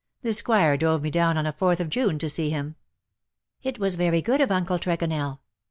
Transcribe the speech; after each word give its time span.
The 0.23 0.29
Sqnire 0.31 0.79
drove 0.79 1.03
me 1.03 1.11
down 1.11 1.37
on 1.37 1.45
a 1.45 1.53
Fourth 1.53 1.79
of 1.79 1.87
June 1.91 2.17
to 2.17 2.27
see 2.27 2.49
him.^' 2.49 2.69
^' 2.73 2.75
It 3.61 3.77
was 3.77 3.97
very 3.97 4.19
good 4.23 4.41
of 4.41 4.49
Uncle 4.49 4.79
Tregonell.'' 4.79 5.37